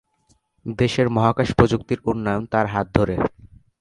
[0.65, 3.15] দেশের মহাকাশ প্রযুক্তির উন্নয়ন তার হাত ধরে।